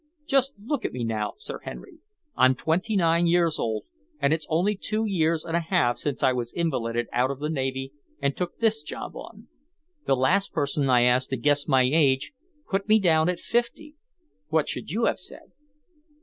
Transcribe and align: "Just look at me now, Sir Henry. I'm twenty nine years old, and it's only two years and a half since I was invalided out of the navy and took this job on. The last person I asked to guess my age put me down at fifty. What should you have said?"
"Just 0.25 0.55
look 0.57 0.83
at 0.83 0.93
me 0.93 1.03
now, 1.03 1.33
Sir 1.37 1.59
Henry. 1.59 1.99
I'm 2.35 2.55
twenty 2.55 2.95
nine 2.95 3.27
years 3.27 3.59
old, 3.59 3.83
and 4.19 4.33
it's 4.33 4.47
only 4.49 4.75
two 4.75 5.05
years 5.05 5.45
and 5.45 5.55
a 5.55 5.59
half 5.59 5.95
since 5.97 6.23
I 6.23 6.33
was 6.33 6.51
invalided 6.53 7.05
out 7.13 7.29
of 7.29 7.37
the 7.37 7.51
navy 7.51 7.93
and 8.19 8.35
took 8.35 8.57
this 8.57 8.81
job 8.81 9.15
on. 9.15 9.47
The 10.07 10.15
last 10.15 10.53
person 10.53 10.89
I 10.89 11.03
asked 11.03 11.29
to 11.29 11.37
guess 11.37 11.67
my 11.67 11.83
age 11.83 12.33
put 12.67 12.87
me 12.89 12.97
down 12.97 13.29
at 13.29 13.39
fifty. 13.39 13.95
What 14.47 14.67
should 14.67 14.89
you 14.89 15.05
have 15.05 15.19
said?" 15.19 15.51